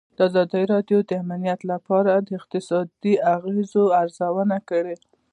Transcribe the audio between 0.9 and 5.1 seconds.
د امنیت په اړه د اقتصادي اغېزو ارزونه کړې.